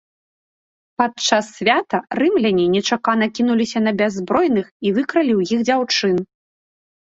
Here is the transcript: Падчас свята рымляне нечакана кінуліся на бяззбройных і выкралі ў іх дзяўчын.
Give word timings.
Падчас 1.01 1.45
свята 1.57 1.97
рымляне 2.21 2.65
нечакана 2.75 3.25
кінуліся 3.35 3.79
на 3.91 3.95
бяззбройных 4.03 4.65
і 4.89 4.99
выкралі 4.99 5.31
ў 5.39 5.57
іх 5.57 5.67
дзяўчын. 5.69 6.15